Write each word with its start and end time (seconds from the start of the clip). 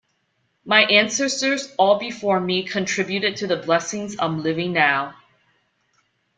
My 0.65 0.81
ancestors 0.85 1.71
all 1.77 1.99
before 1.99 2.39
me 2.39 2.63
contributed 2.63 3.35
to 3.35 3.45
the 3.45 3.57
blessings 3.57 4.15
I'm 4.17 4.41
living 4.41 4.73
now. 4.73 5.13